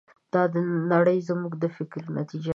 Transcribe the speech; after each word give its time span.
دا 0.33 0.41
نړۍ 0.93 1.19
زموږ 1.29 1.51
د 1.63 1.65
فکر 1.77 2.01
نتیجه 2.17 2.39
ده. 2.43 2.49